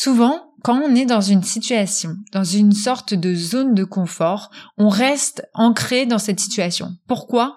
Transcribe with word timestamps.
Souvent, 0.00 0.52
quand 0.62 0.80
on 0.80 0.94
est 0.94 1.06
dans 1.06 1.20
une 1.20 1.42
situation, 1.42 2.18
dans 2.30 2.44
une 2.44 2.70
sorte 2.70 3.14
de 3.14 3.34
zone 3.34 3.74
de 3.74 3.82
confort, 3.82 4.52
on 4.76 4.88
reste 4.88 5.42
ancré 5.54 6.06
dans 6.06 6.20
cette 6.20 6.38
situation. 6.38 6.92
Pourquoi? 7.08 7.56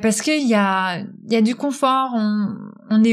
Parce 0.00 0.20
qu'il 0.22 0.46
y 0.46 0.54
a, 0.54 1.00
y 1.28 1.36
a 1.36 1.42
du 1.42 1.54
confort, 1.54 2.12
on, 2.14 3.04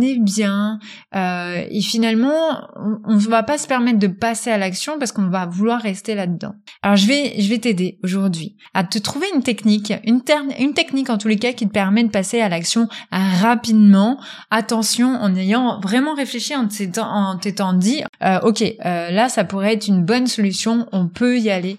est, 0.00 0.18
bien, 0.18 0.78
euh, 1.14 1.64
et 1.70 1.80
finalement, 1.80 2.68
on 3.04 3.14
ne 3.14 3.20
va 3.20 3.42
pas 3.42 3.58
se 3.58 3.66
permettre 3.66 3.98
de 3.98 4.06
passer 4.06 4.50
à 4.50 4.58
l'action 4.58 4.98
parce 4.98 5.12
qu'on 5.12 5.28
va 5.28 5.46
vouloir 5.46 5.80
rester 5.80 6.14
là-dedans. 6.14 6.54
Alors 6.82 6.96
je 6.96 7.06
vais, 7.06 7.40
je 7.40 7.48
vais 7.48 7.58
t'aider 7.58 7.98
aujourd'hui 8.02 8.56
à 8.74 8.84
te 8.84 8.98
trouver 8.98 9.26
une 9.34 9.42
technique, 9.42 9.92
une, 10.04 10.22
une 10.58 10.74
technique 10.74 11.10
en 11.10 11.18
tous 11.18 11.28
les 11.28 11.38
cas 11.38 11.52
qui 11.52 11.66
te 11.66 11.72
permet 11.72 12.04
de 12.04 12.10
passer 12.10 12.40
à 12.40 12.48
l'action 12.48 12.88
rapidement. 13.10 14.18
Attention, 14.50 15.14
en 15.14 15.34
ayant 15.34 15.80
vraiment 15.80 16.14
réfléchi, 16.14 16.54
en 16.54 16.66
t'étant 16.66 17.72
dit, 17.74 18.02
euh, 18.22 18.40
ok, 18.42 18.62
euh, 18.62 19.10
là 19.10 19.28
ça 19.28 19.44
pourrait 19.44 19.74
être 19.74 19.88
une 19.88 20.04
bonne 20.04 20.26
solution, 20.26 20.86
on 20.92 21.08
peut 21.08 21.38
y 21.38 21.50
aller. 21.50 21.78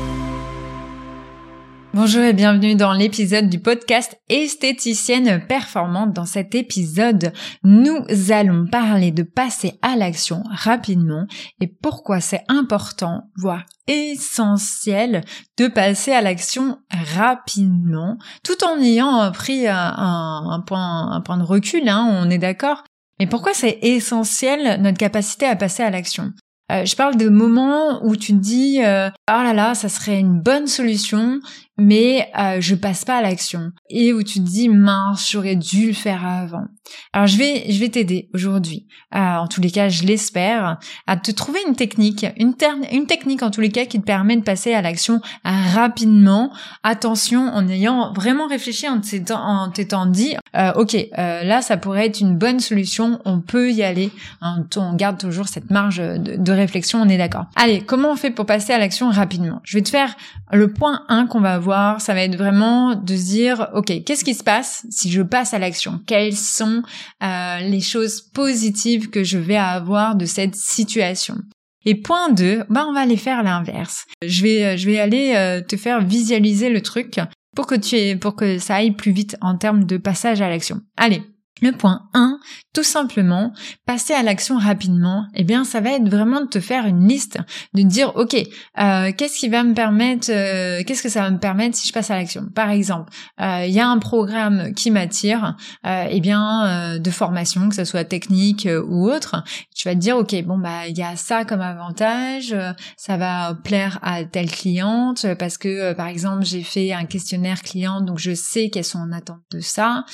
Bonjour 1.93 2.21
et 2.21 2.31
bienvenue 2.31 2.75
dans 2.75 2.93
l'épisode 2.93 3.49
du 3.49 3.59
podcast 3.59 4.17
Esthéticienne 4.29 5.45
performante. 5.45 6.13
Dans 6.13 6.25
cet 6.25 6.55
épisode, 6.55 7.33
nous 7.65 8.05
allons 8.29 8.65
parler 8.65 9.11
de 9.11 9.23
passer 9.23 9.77
à 9.81 9.97
l'action 9.97 10.41
rapidement 10.49 11.27
et 11.59 11.67
pourquoi 11.67 12.21
c'est 12.21 12.45
important, 12.47 13.23
voire 13.35 13.65
essentiel, 13.89 15.25
de 15.57 15.67
passer 15.67 16.13
à 16.13 16.21
l'action 16.21 16.77
rapidement, 17.13 18.17
tout 18.41 18.63
en 18.63 18.79
ayant 18.79 19.29
pris 19.33 19.67
un, 19.67 20.63
point, 20.65 21.11
un 21.11 21.19
point 21.19 21.37
de 21.37 21.43
recul, 21.43 21.89
hein, 21.89 22.07
on 22.09 22.29
est 22.29 22.37
d'accord. 22.37 22.85
Mais 23.19 23.27
pourquoi 23.27 23.53
c'est 23.53 23.79
essentiel 23.81 24.81
notre 24.81 24.97
capacité 24.97 25.45
à 25.45 25.57
passer 25.57 25.83
à 25.83 25.89
l'action? 25.89 26.31
Euh, 26.71 26.85
je 26.85 26.95
parle 26.95 27.17
de 27.17 27.27
moments 27.27 28.03
où 28.05 28.15
tu 28.15 28.33
te 28.33 28.37
dis 28.37 28.81
euh, 28.83 29.09
oh 29.29 29.43
là 29.43 29.53
là 29.53 29.75
ça 29.75 29.89
serait 29.89 30.19
une 30.19 30.39
bonne 30.39 30.67
solution 30.67 31.39
mais 31.81 32.29
euh, 32.37 32.61
je 32.61 32.75
passe 32.75 33.05
pas 33.05 33.17
à 33.17 33.21
l'action 33.23 33.71
et 33.89 34.13
où 34.13 34.21
tu 34.21 34.39
te 34.39 34.45
dis 34.47 34.69
mince 34.69 35.29
j'aurais 35.31 35.55
dû 35.55 35.87
le 35.87 35.93
faire 35.93 36.25
avant. 36.25 36.65
Alors 37.11 37.25
je 37.25 37.37
vais 37.37 37.71
je 37.71 37.79
vais 37.79 37.89
t'aider 37.89 38.29
aujourd'hui, 38.35 38.85
euh, 39.15 39.17
en 39.17 39.47
tous 39.47 39.61
les 39.61 39.71
cas 39.71 39.89
je 39.89 40.03
l'espère, 40.03 40.77
à 41.07 41.17
te 41.17 41.31
trouver 41.31 41.59
une 41.67 41.75
technique, 41.75 42.25
une, 42.37 42.53
une 42.91 43.07
technique 43.07 43.41
en 43.41 43.49
tous 43.49 43.61
les 43.61 43.71
cas 43.71 43.85
qui 43.85 43.99
te 43.99 44.05
permet 44.05 44.37
de 44.37 44.43
passer 44.43 44.73
à 44.73 44.81
l'action 44.81 45.21
rapidement. 45.43 46.51
Attention 46.83 47.47
en 47.47 47.67
ayant 47.67 48.13
vraiment 48.13 48.47
réfléchi 48.47 48.87
en 48.87 48.99
t'étant 48.99 50.05
dit 50.05 50.35
euh, 50.55 50.71
ok 50.75 50.95
euh, 50.95 51.43
là 51.43 51.61
ça 51.61 51.77
pourrait 51.77 52.05
être 52.05 52.19
une 52.19 52.37
bonne 52.37 52.59
solution, 52.59 53.19
on 53.25 53.41
peut 53.41 53.71
y 53.71 53.81
aller. 53.81 54.11
Hein, 54.41 54.65
on 54.75 54.93
garde 54.93 55.17
toujours 55.17 55.47
cette 55.47 55.71
marge 55.71 55.97
de, 55.97 56.35
de 56.35 56.51
réflexion, 56.51 57.01
on 57.01 57.09
est 57.09 57.17
d'accord. 57.17 57.45
Allez 57.55 57.81
comment 57.81 58.11
on 58.11 58.15
fait 58.15 58.31
pour 58.31 58.45
passer 58.45 58.71
à 58.71 58.77
l'action 58.77 59.09
rapidement? 59.09 59.61
Je 59.63 59.77
vais 59.77 59.83
te 59.83 59.89
faire 59.89 60.15
le 60.51 60.71
point 60.71 61.03
1 61.07 61.27
qu'on 61.27 61.41
va 61.41 61.55
ça 61.99 62.13
va 62.13 62.21
être 62.21 62.35
vraiment 62.35 62.95
de 62.95 63.15
se 63.15 63.25
dire, 63.25 63.69
ok, 63.73 64.03
qu'est-ce 64.05 64.23
qui 64.23 64.33
se 64.33 64.43
passe 64.43 64.85
si 64.89 65.11
je 65.11 65.21
passe 65.21 65.53
à 65.53 65.59
l'action? 65.59 65.99
Quelles 66.05 66.35
sont 66.35 66.83
euh, 67.23 67.59
les 67.59 67.81
choses 67.81 68.21
positives 68.21 69.09
que 69.09 69.23
je 69.23 69.37
vais 69.37 69.57
avoir 69.57 70.15
de 70.15 70.25
cette 70.25 70.55
situation? 70.55 71.37
Et 71.85 71.95
point 71.95 72.31
2, 72.31 72.65
bah 72.69 72.85
on 72.87 72.93
va 72.93 73.01
aller 73.01 73.17
faire 73.17 73.43
l'inverse. 73.43 74.05
Je 74.25 74.43
vais 74.43 74.63
euh, 74.63 74.77
je 74.77 74.85
vais 74.85 74.99
aller 74.99 75.33
euh, 75.35 75.61
te 75.61 75.77
faire 75.77 76.01
visualiser 76.01 76.69
le 76.69 76.81
truc 76.81 77.19
pour 77.55 77.65
que 77.65 77.75
tu 77.75 78.17
pour 78.19 78.35
que 78.35 78.59
ça 78.59 78.75
aille 78.75 78.91
plus 78.91 79.11
vite 79.11 79.35
en 79.41 79.57
termes 79.57 79.85
de 79.85 79.97
passage 79.97 80.41
à 80.41 80.49
l'action. 80.49 80.81
Allez, 80.95 81.23
le 81.61 81.71
point 81.71 82.09
1, 82.13 82.39
tout 82.73 82.83
simplement, 82.83 83.53
passer 83.85 84.13
à 84.13 84.23
l'action 84.23 84.57
rapidement, 84.57 85.25
eh 85.35 85.43
bien 85.43 85.63
ça 85.63 85.79
va 85.79 85.91
être 85.91 86.09
vraiment 86.09 86.41
de 86.41 86.47
te 86.47 86.59
faire 86.59 86.85
une 86.85 87.07
liste, 87.07 87.37
de 87.73 87.83
dire 87.83 88.15
ok, 88.15 88.35
euh, 88.79 89.11
qu'est-ce 89.15 89.37
qui 89.37 89.49
va 89.49 89.63
me 89.63 89.73
permettre, 89.73 90.31
euh, 90.31 90.81
qu'est-ce 90.85 91.03
que 91.03 91.09
ça 91.09 91.21
va 91.21 91.29
me 91.29 91.37
permettre 91.37 91.77
si 91.77 91.87
je 91.87 91.93
passe 91.93 92.09
à 92.09 92.15
l'action? 92.15 92.45
Par 92.55 92.69
exemple, 92.71 93.11
euh, 93.39 93.65
il 93.65 93.73
y 93.73 93.79
a 93.79 93.87
un 93.87 93.99
programme 93.99 94.73
qui 94.73 94.89
m'attire, 94.89 95.55
eh 95.85 96.19
bien 96.19 96.97
de 96.97 97.11
formation, 97.11 97.69
que 97.69 97.75
ce 97.75 97.85
soit 97.85 98.05
technique 98.05 98.67
ou 98.87 99.09
autre, 99.09 99.43
tu 99.75 99.87
vas 99.87 99.93
te 99.93 99.99
dire 99.99 100.17
ok, 100.17 100.43
bon 100.43 100.57
bah 100.57 100.87
il 100.87 100.97
y 100.97 101.03
a 101.03 101.15
ça 101.15 101.45
comme 101.45 101.61
avantage, 101.61 102.55
ça 102.97 103.17
va 103.17 103.55
plaire 103.63 103.99
à 104.01 104.23
telle 104.23 104.49
cliente 104.49 105.25
parce 105.37 105.57
que 105.57 105.93
par 105.93 106.07
exemple 106.07 106.43
j'ai 106.43 106.63
fait 106.63 106.93
un 106.93 107.05
questionnaire 107.05 107.61
client, 107.61 108.01
donc 108.01 108.17
je 108.17 108.33
sais 108.33 108.69
qu'elles 108.69 108.83
sont 108.85 108.99
en 108.99 109.11
attente 109.11 109.41
de 109.51 109.59
ça. 109.59 110.05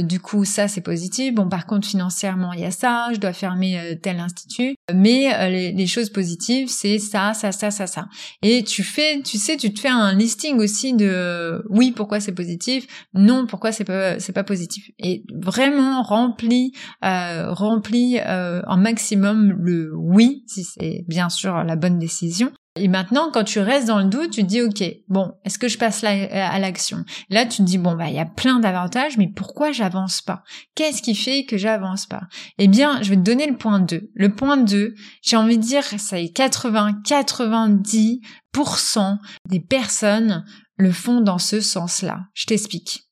du 0.00 0.20
coup 0.20 0.44
ça 0.44 0.68
c'est 0.68 0.83
positif. 0.84 1.34
Bon, 1.34 1.48
par 1.48 1.66
contre, 1.66 1.88
financièrement, 1.88 2.52
il 2.52 2.60
y 2.60 2.64
a 2.64 2.70
ça, 2.70 3.08
je 3.12 3.18
dois 3.18 3.32
fermer 3.32 3.78
euh, 3.78 3.94
tel 4.00 4.20
institut. 4.20 4.76
Mais 4.92 5.34
euh, 5.34 5.48
les, 5.48 5.86
choses 5.88 6.10
positives, 6.10 6.68
c'est 6.68 6.98
ça, 7.00 7.34
ça, 7.34 7.50
ça, 7.50 7.72
ça, 7.72 7.88
ça. 7.88 8.06
Et 8.42 8.62
tu 8.62 8.84
fais, 8.84 9.20
tu 9.22 9.38
sais, 9.38 9.56
tu 9.56 9.72
te 9.74 9.80
fais 9.80 9.88
un 9.88 10.14
listing 10.14 10.58
aussi 10.58 10.94
de 10.94 11.06
euh, 11.06 11.62
oui, 11.68 11.90
pourquoi 11.90 12.20
c'est 12.20 12.32
positif, 12.32 12.86
non, 13.14 13.46
pourquoi 13.46 13.72
c'est 13.72 13.84
pas, 13.84 14.20
c'est 14.20 14.32
pas 14.32 14.44
positif. 14.44 14.90
Et 14.98 15.24
vraiment 15.34 16.02
rempli, 16.02 16.72
rempli 17.02 18.18
un 18.20 18.76
maximum 18.76 19.52
le 19.58 19.92
oui, 19.96 20.44
si 20.46 20.64
c'est 20.64 21.04
bien 21.08 21.28
sûr 21.28 21.64
la 21.64 21.76
bonne 21.76 21.98
décision. 21.98 22.52
Et 22.76 22.88
maintenant, 22.88 23.30
quand 23.32 23.44
tu 23.44 23.60
restes 23.60 23.86
dans 23.86 24.00
le 24.00 24.06
doute, 24.06 24.32
tu 24.32 24.42
te 24.42 24.48
dis, 24.48 24.60
OK, 24.60 24.82
bon, 25.08 25.32
est-ce 25.44 25.60
que 25.60 25.68
je 25.68 25.78
passe 25.78 26.02
là 26.02 26.10
à 26.50 26.58
l'action? 26.58 27.04
Là, 27.30 27.46
tu 27.46 27.58
te 27.58 27.62
dis, 27.62 27.78
bon, 27.78 27.94
bah, 27.94 28.08
il 28.08 28.14
y 28.14 28.18
a 28.18 28.26
plein 28.26 28.58
d'avantages, 28.58 29.16
mais 29.16 29.28
pourquoi 29.28 29.70
j'avance 29.70 30.22
pas? 30.22 30.42
Qu'est-ce 30.74 31.00
qui 31.00 31.14
fait 31.14 31.44
que 31.44 31.56
j'avance 31.56 32.06
pas? 32.06 32.22
Eh 32.58 32.66
bien, 32.66 33.00
je 33.00 33.10
vais 33.10 33.16
te 33.16 33.20
donner 33.20 33.46
le 33.46 33.56
point 33.56 33.78
2. 33.78 34.10
Le 34.12 34.34
point 34.34 34.56
2, 34.56 34.92
j'ai 35.22 35.36
envie 35.36 35.58
de 35.58 35.62
dire, 35.62 35.84
ça 35.84 36.18
est 36.18 36.36
80-90% 36.36 39.18
des 39.48 39.60
personnes 39.60 40.44
le 40.76 40.90
font 40.90 41.20
dans 41.20 41.38
ce 41.38 41.60
sens-là. 41.60 42.22
Je 42.34 42.46
t'explique. 42.46 43.03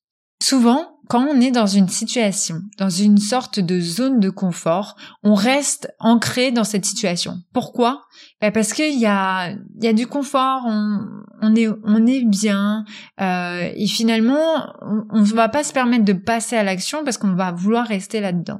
Souvent, 0.42 0.98
quand 1.08 1.24
on 1.24 1.40
est 1.40 1.52
dans 1.52 1.68
une 1.68 1.88
situation, 1.88 2.62
dans 2.76 2.90
une 2.90 3.18
sorte 3.18 3.60
de 3.60 3.78
zone 3.78 4.18
de 4.18 4.28
confort, 4.28 4.96
on 5.22 5.34
reste 5.34 5.94
ancré 6.00 6.50
dans 6.50 6.64
cette 6.64 6.84
situation. 6.84 7.36
Pourquoi? 7.52 8.02
Ben 8.40 8.50
Parce 8.50 8.72
qu'il 8.72 8.98
y 8.98 9.06
a, 9.06 9.52
y 9.80 9.86
a 9.86 9.92
du 9.92 10.08
confort, 10.08 10.64
on, 10.66 11.54
est, 11.54 11.68
on 11.84 12.06
est 12.08 12.24
bien, 12.24 12.84
euh, 13.20 13.70
et 13.72 13.86
finalement, 13.86 14.66
on 15.10 15.20
ne 15.20 15.32
va 15.32 15.48
pas 15.48 15.62
se 15.62 15.72
permettre 15.72 16.04
de 16.04 16.12
passer 16.12 16.56
à 16.56 16.64
l'action 16.64 17.04
parce 17.04 17.18
qu'on 17.18 17.34
va 17.34 17.52
vouloir 17.52 17.86
rester 17.86 18.20
là-dedans. 18.20 18.58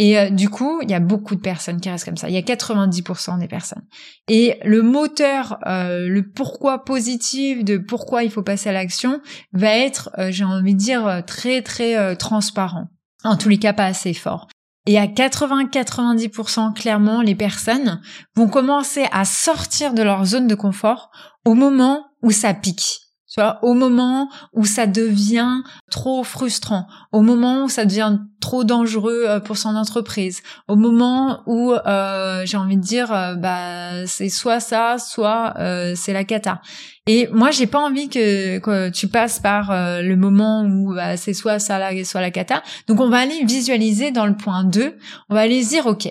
Et 0.00 0.18
euh, 0.18 0.30
du 0.30 0.48
coup, 0.48 0.80
il 0.82 0.90
y 0.90 0.94
a 0.94 0.98
beaucoup 0.98 1.34
de 1.34 1.42
personnes 1.42 1.78
qui 1.78 1.90
restent 1.90 2.06
comme 2.06 2.16
ça. 2.16 2.30
Il 2.30 2.34
y 2.34 2.38
a 2.38 2.40
90% 2.40 3.38
des 3.38 3.48
personnes. 3.48 3.82
Et 4.28 4.58
le 4.64 4.80
moteur, 4.82 5.58
euh, 5.66 6.08
le 6.08 6.26
pourquoi 6.26 6.84
positif 6.84 7.62
de 7.64 7.76
pourquoi 7.76 8.24
il 8.24 8.30
faut 8.30 8.42
passer 8.42 8.70
à 8.70 8.72
l'action 8.72 9.20
va 9.52 9.76
être, 9.76 10.08
euh, 10.16 10.30
j'ai 10.30 10.44
envie 10.44 10.72
de 10.72 10.78
dire, 10.78 11.22
très 11.26 11.60
très 11.60 12.16
transparent. 12.16 12.88
En 13.24 13.36
tous 13.36 13.50
les 13.50 13.58
cas, 13.58 13.74
pas 13.74 13.84
assez 13.84 14.14
fort. 14.14 14.48
Et 14.86 14.98
à 14.98 15.06
80-90%, 15.06 16.72
clairement, 16.72 17.20
les 17.20 17.34
personnes 17.34 18.00
vont 18.34 18.48
commencer 18.48 19.06
à 19.12 19.26
sortir 19.26 19.92
de 19.92 20.02
leur 20.02 20.24
zone 20.24 20.46
de 20.46 20.54
confort 20.54 21.10
au 21.44 21.52
moment 21.52 22.06
où 22.22 22.30
ça 22.30 22.54
pique. 22.54 22.99
Tu 23.30 23.40
vois, 23.40 23.60
au 23.62 23.74
moment 23.74 24.28
où 24.52 24.64
ça 24.64 24.88
devient 24.88 25.62
trop 25.88 26.24
frustrant, 26.24 26.88
au 27.12 27.22
moment 27.22 27.62
où 27.62 27.68
ça 27.68 27.84
devient 27.84 28.18
trop 28.40 28.64
dangereux 28.64 29.24
euh, 29.28 29.38
pour 29.38 29.56
son 29.56 29.76
entreprise, 29.76 30.42
au 30.66 30.74
moment 30.74 31.42
où 31.46 31.72
euh, 31.72 32.42
j'ai 32.44 32.56
envie 32.56 32.76
de 32.76 32.82
dire 32.82 33.12
euh, 33.12 33.36
bah 33.36 34.04
c'est 34.06 34.28
soit 34.28 34.58
ça, 34.58 34.96
soit 34.98 35.54
c'est 35.94 36.12
la 36.12 36.24
cata. 36.24 36.60
Et 37.06 37.28
moi 37.32 37.52
j'ai 37.52 37.68
pas 37.68 37.78
envie 37.78 38.08
que, 38.08 38.58
que, 38.58 38.88
tu 38.90 39.06
passes 39.06 39.38
par 39.38 39.70
le 39.70 40.14
moment 40.16 40.64
où 40.64 40.94
bah, 40.94 41.16
c'est 41.16 41.34
soit 41.34 41.60
ça 41.60 41.78
là, 41.78 41.92
soit 42.04 42.20
la 42.20 42.32
cata. 42.32 42.64
Donc 42.88 43.00
on 43.00 43.08
va 43.08 43.18
aller 43.18 43.44
visualiser 43.44 44.10
dans 44.10 44.26
le 44.26 44.36
point 44.36 44.64
2, 44.64 44.96
on 45.28 45.34
va 45.34 45.42
aller 45.42 45.64
dire 45.64 45.86
OK. 45.86 46.08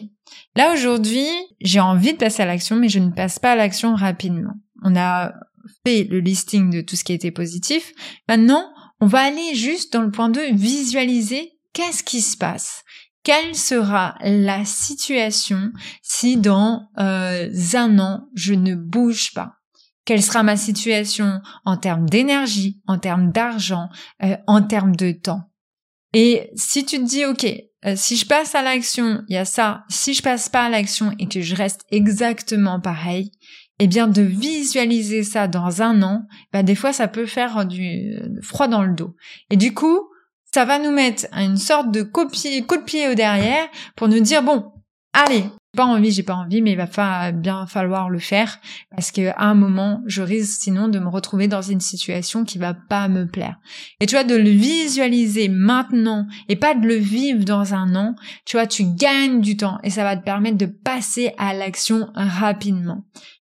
Là 0.56 0.74
aujourd'hui, 0.74 1.28
j'ai 1.60 1.80
envie 1.82 2.14
de 2.14 2.18
passer 2.18 2.44
à 2.44 2.46
l'action 2.46 2.78
mais 2.78 2.88
je 2.88 3.00
ne 3.00 3.12
passe 3.12 3.40
pas 3.40 3.52
à 3.52 3.56
l'action 3.56 3.94
rapidement. 3.96 4.54
On 4.84 4.96
a 4.96 5.34
fait 5.86 6.04
le 6.04 6.20
listing 6.20 6.70
de 6.70 6.82
tout 6.82 6.96
ce 6.96 7.04
qui 7.04 7.14
était 7.14 7.32
positif. 7.32 7.92
Maintenant, 8.28 8.66
on 9.02 9.08
va 9.08 9.20
aller 9.20 9.56
juste 9.56 9.94
dans 9.94 10.02
le 10.02 10.12
point 10.12 10.30
2, 10.30 10.54
visualiser 10.54 11.54
qu'est-ce 11.74 12.04
qui 12.04 12.22
se 12.22 12.38
passe. 12.38 12.84
Quelle 13.24 13.56
sera 13.56 14.16
la 14.22 14.66
situation 14.66 15.72
si 16.02 16.38
dans 16.38 16.90
euh, 16.98 17.50
un 17.74 18.00
an, 18.00 18.28
je 18.34 18.54
ne 18.54 18.76
bouge 18.76 19.34
pas? 19.34 19.54
Quelle 20.06 20.24
sera 20.24 20.42
ma 20.42 20.58
situation 20.58 21.40
en 21.66 21.78
termes 21.78 22.10
d'énergie, 22.10 22.82
en 22.88 22.98
termes 22.98 23.32
d'argent, 23.32 23.90
euh, 24.24 24.38
en 24.48 24.64
termes 24.64 24.96
de 24.96 25.12
temps? 25.12 25.42
Et 26.14 26.50
si 26.56 26.86
tu 26.86 26.98
te 26.98 27.04
dis, 27.04 27.26
OK, 27.26 27.46
euh, 27.86 27.94
si 27.96 28.18
je 28.18 28.26
passe 28.26 28.56
à 28.56 28.62
l'action, 28.62 29.22
il 29.28 29.36
y 29.36 29.38
a 29.38 29.46
ça. 29.46 29.84
Si 29.90 30.14
je 30.14 30.24
passe 30.24 30.50
pas 30.50 30.66
à 30.66 30.70
l'action 30.70 31.14
et 31.20 31.28
que 31.28 31.42
je 31.42 31.56
reste 31.56 31.86
exactement 31.92 32.80
pareil, 32.80 33.32
eh 33.80 33.88
bien 33.88 34.08
de 34.08 34.22
visualiser 34.22 35.24
ça 35.24 35.48
dans 35.48 35.82
un 35.82 36.02
an, 36.02 36.28
bah 36.52 36.64
des 36.64 36.76
fois 36.76 36.94
ça 36.94 37.08
peut 37.08 37.26
faire 37.26 37.66
du 37.66 38.20
froid 38.42 38.68
dans 38.68 38.84
le 38.84 38.94
dos. 38.94 39.16
Et 39.50 39.58
du 39.58 39.74
coup, 39.74 40.10
ça 40.54 40.66
va 40.66 40.80
nous 40.80 40.92
mettre 40.92 41.28
une 41.34 41.58
sorte 41.58 41.92
de 41.92 42.02
coup 42.04 42.26
de 42.26 42.84
pied 42.84 43.08
au 43.08 43.16
derrière 43.16 43.68
pour 43.96 44.08
nous 44.08 44.20
dire 44.20 44.44
bon, 44.44 44.72
allez, 45.14 45.46
pas 45.78 45.86
envie, 45.86 46.12
j'ai 46.12 46.24
pas 46.24 46.34
envie, 46.34 46.62
mais 46.62 46.72
il 46.72 46.78
va 46.78 47.32
bien 47.32 47.68
falloir 47.68 48.10
le 48.10 48.18
faire 48.18 48.60
parce 48.90 49.12
que 49.12 49.30
à 49.30 49.46
un 49.46 49.54
moment, 49.54 50.02
je 50.08 50.24
risque 50.24 50.64
sinon 50.64 50.88
de 50.88 50.98
me 50.98 51.08
retrouver 51.08 51.48
dans 51.48 51.62
une 51.62 51.80
situation 51.80 52.44
qui 52.44 52.58
va 52.58 52.74
pas 52.74 53.08
me 53.08 53.28
plaire. 53.28 53.58
Et 54.00 54.08
tu 54.08 54.16
vois, 54.16 54.24
de 54.24 54.36
le 54.36 54.50
visualiser 54.50 55.48
maintenant 55.48 56.26
et 56.48 56.56
pas 56.56 56.74
de 56.74 56.88
le 56.88 56.96
vivre 56.96 57.46
dans 57.46 57.76
un 57.76 57.96
an, 57.96 58.16
tu 58.46 58.58
vois, 58.58 58.66
tu 58.66 58.84
gagnes 58.96 59.42
du 59.42 59.58
temps 59.58 59.78
et 59.84 59.92
ça 59.92 60.04
va 60.04 60.18
te 60.18 60.24
permettre 60.24 60.58
de 60.58 60.66
passer 60.66 61.34
à 61.38 61.54
l'action 61.54 62.10
rapidement. 62.16 63.06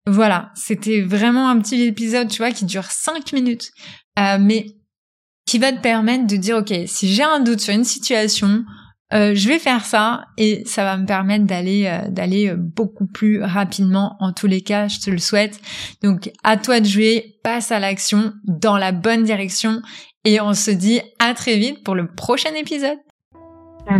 Voilà, 0.07 0.51
c'était 0.55 1.01
vraiment 1.01 1.49
un 1.49 1.59
petit 1.59 1.81
épisode, 1.83 2.27
tu 2.27 2.37
vois, 2.37 2.51
qui 2.51 2.65
dure 2.65 2.85
cinq 2.85 3.33
minutes, 3.33 3.69
euh, 4.17 4.37
mais 4.39 4.65
qui 5.45 5.59
va 5.59 5.71
te 5.71 5.81
permettre 5.81 6.25
de 6.25 6.37
dire, 6.37 6.57
ok, 6.57 6.73
si 6.87 7.13
j'ai 7.13 7.23
un 7.23 7.39
doute 7.39 7.59
sur 7.59 7.73
une 7.73 7.83
situation, 7.83 8.63
euh, 9.13 9.33
je 9.35 9.47
vais 9.47 9.59
faire 9.59 9.85
ça 9.85 10.23
et 10.37 10.63
ça 10.65 10.83
va 10.83 10.97
me 10.97 11.05
permettre 11.05 11.45
d'aller 11.45 11.85
euh, 11.85 12.09
d'aller 12.09 12.55
beaucoup 12.55 13.05
plus 13.05 13.43
rapidement. 13.43 14.15
En 14.21 14.31
tous 14.31 14.47
les 14.47 14.61
cas 14.61 14.87
je 14.87 14.99
te 15.01 15.09
le 15.09 15.17
souhaite. 15.17 15.59
Donc 16.01 16.31
à 16.43 16.55
toi 16.55 16.79
de 16.79 16.85
jouer 16.85 17.35
passe 17.43 17.73
à 17.73 17.79
l'action 17.79 18.31
dans 18.45 18.77
la 18.77 18.93
bonne 18.93 19.23
direction 19.23 19.81
et 20.23 20.39
on 20.39 20.53
se 20.53 20.71
dit 20.71 21.01
à 21.19 21.33
très 21.33 21.57
vite 21.57 21.83
pour 21.83 21.95
le 21.95 22.07
prochain 22.07 22.53
épisode 22.53 22.97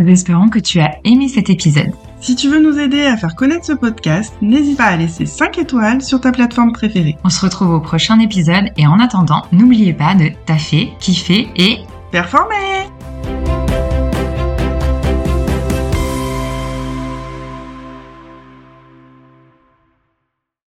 nous 0.00 0.10
espérons 0.10 0.48
que 0.48 0.58
tu 0.58 0.80
as 0.80 0.96
aimé 1.04 1.28
cet 1.28 1.50
épisode 1.50 1.92
si 2.22 2.36
tu 2.36 2.48
veux 2.48 2.60
nous 2.60 2.78
aider 2.78 3.02
à 3.02 3.16
faire 3.16 3.34
connaître 3.34 3.64
ce 3.64 3.72
podcast, 3.72 4.32
n'hésite 4.40 4.78
pas 4.78 4.84
à 4.84 4.96
laisser 4.96 5.26
5 5.26 5.58
étoiles 5.58 6.02
sur 6.02 6.20
ta 6.20 6.30
plateforme 6.30 6.72
préférée. 6.72 7.16
On 7.24 7.28
se 7.28 7.40
retrouve 7.40 7.70
au 7.70 7.80
prochain 7.80 8.20
épisode 8.20 8.70
et 8.76 8.86
en 8.86 9.00
attendant, 9.00 9.42
n'oubliez 9.50 9.92
pas 9.92 10.14
de 10.14 10.30
taffer, 10.46 10.92
kiffer 11.00 11.48
et 11.56 11.78
performer 12.12 12.71